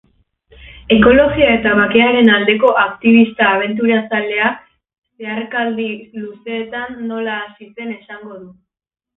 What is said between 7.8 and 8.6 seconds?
esango du.